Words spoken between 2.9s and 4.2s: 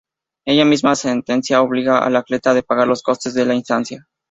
costes de la instancia.